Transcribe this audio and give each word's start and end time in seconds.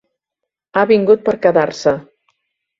Ha 0.79 0.85
vingut 0.93 1.23
per 1.29 1.37
quedar-se. 1.45 1.97